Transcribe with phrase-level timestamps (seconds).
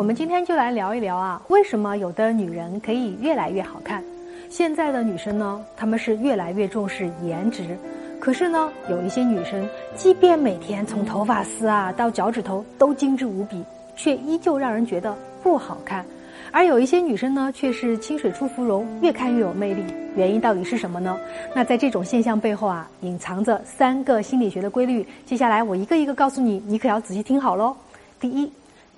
[0.00, 4.02] 我们今天就来聊一聊啊，为什么有的女人可以越来越好看？
[4.48, 7.76] 现在的女生呢，她们是越来越重视颜值，
[8.18, 13.62] 可是呢，有一些女生，即便每天从头发丝啊到脚趾头都精致无比，
[13.94, 16.02] 却依旧让人觉得不好看。
[16.50, 19.84] 而有一些女生呢，却是清水出芙蓉，越看越有魅力。
[20.16, 21.14] 原因到底是什么呢？
[21.54, 25.06] 那在这种现象背后啊，隐藏着三个心理学的规律。
[25.26, 27.76] 接下来我一个一个告诉你，你可要仔细听好喽。
[28.18, 28.50] 第一，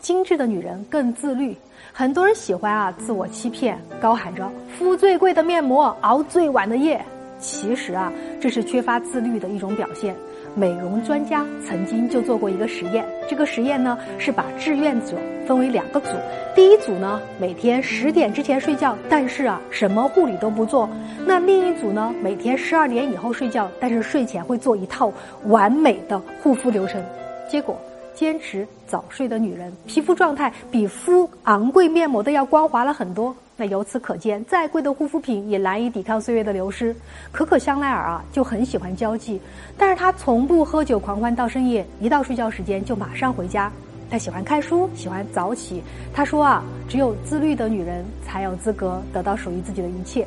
[0.02, 1.56] 精致的女人更自律。
[1.92, 7.00] 很多人喜欢啊自我欺骗，高喊着敷最贵的面膜，熬最晚的夜。
[7.38, 10.14] 其实啊，这是缺乏自律的一种表现。
[10.54, 16.08] 美容专家曾经就做过一个实验，这个实验呢是把志愿者分为两个组，
[16.54, 20.86] 第一组呢每天十点之前睡觉，但是啊什么护理都不做；
[21.26, 25.12] 那另一组呢每天十二点以后睡觉，但是睡前会做一套
[25.46, 27.02] 完美的护肤流程。
[27.48, 27.76] 结果，
[28.14, 33.34] 坚持早睡的女人皮肤状态比敷昂贵面膜的要光滑了很多。
[33.56, 36.94] 那由此可见，再贵的护肤品也难以抵抗岁月的流失。
[37.30, 39.40] 可可香奈儿啊，就很喜欢交际，
[39.76, 43.70] 但是她从不喝酒狂欢到深夜，一到睡觉时间就马上回家。
[44.10, 45.82] 她喜欢看书，喜欢早起。
[46.14, 50.26] 她说啊，只有自律的女人才有资格得到属于自己的一切。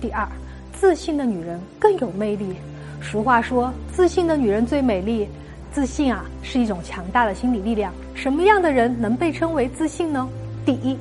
[0.00, 0.26] 第二，
[0.72, 2.54] 自信的女人更有魅力。
[3.02, 5.28] 俗话说，自信的女人最美丽。
[5.72, 7.92] 自信啊，是一种强大的心理力量。
[8.14, 10.28] 什么样的人能被称为自信呢？
[10.64, 10.96] 第一。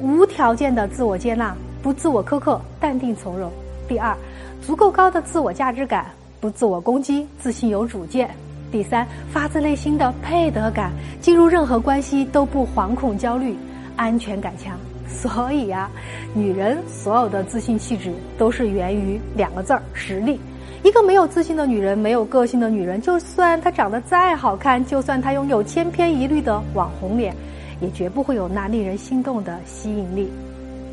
[0.00, 3.50] 无条件的自我接纳，不自我苛刻，淡定从容。
[3.86, 4.16] 第二，
[4.60, 6.06] 足够高的自我价值感，
[6.40, 8.28] 不自我攻击，自信有主见。
[8.72, 13.56] 第三，发自内心的配得感，进入任何关系都不惶恐焦虑，
[13.94, 14.76] 安全感强。
[15.06, 15.88] 所以呀，
[16.34, 20.40] 女人所有的自信气质都是源于两个字儿：实力。
[20.82, 27.34] 一个没有自信的女人，没有个性的女人，就算她长得再好看，就算她拥有千篇一律的网红脸。
[27.80, 30.30] 也绝不会有那令人心动的吸引力。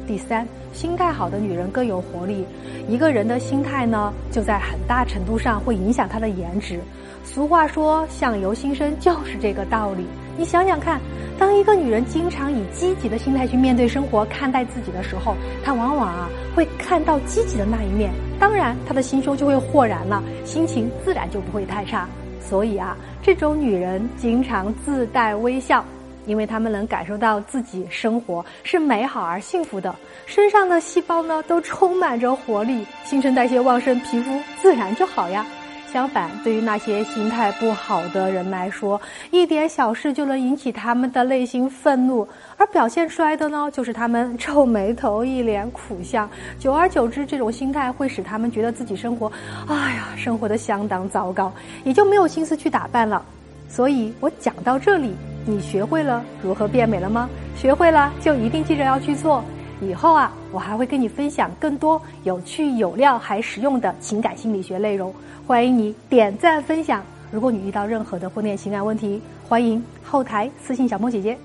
[0.10, 0.44] 第三，
[0.74, 2.44] 心态好的女人更有活力。
[2.88, 6.80] 一个人的心态呢，就在很大程度上会影响她的颜值。
[7.24, 10.08] 俗话说“相由心生”，就是这个道理。
[10.36, 11.00] 你想想看，
[11.38, 18.10] 当一个女人经常以积极的心态去面对生活、看待自己的时候，她往往啊会看到积极的那一面，
[18.40, 22.08] 当然她的心胸就会豁然了，心情自然就不会太差。
[22.42, 25.86] 所以啊，这种女人经常自带微笑。
[26.30, 29.96] 因为他们能感受到自己生活是美好而幸福的，
[30.28, 35.44] 身上的细胞呢都充满着活力，新陈代谢旺盛，皮肤自然就好呀。
[35.92, 39.02] 相反，对于那些心态不好的人来说，
[39.32, 46.30] 一点小事就能引起他们的内心愤怒，而表现出来的呢，就是他们皱眉头，一脸苦相。
[46.60, 49.32] 久而久之，这种心态会使他们觉得自己生活，
[49.68, 51.52] 哎呀，生活的相当糟糕，
[51.84, 53.26] 也就没有心思去打扮了。
[53.68, 55.16] 所以我讲到这里。
[55.46, 57.30] 你学会了如何变美了吗？
[57.56, 59.44] 学会了就一定记着要去做。
[59.82, 65.14] 以后啊，我还会跟你分享更多有趣、有料还实用的情感心理学内容。
[65.48, 67.04] 欢迎你点赞分享。
[67.32, 71.38] 如果你遇到任何的婚恋情感问题，欢迎后台私信小梦姐姐。